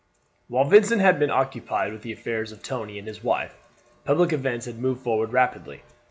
[0.47, 3.53] While Vincent had been occupied with the affairs of Tony and his wife,
[4.03, 5.83] public events had moved forward rapidly.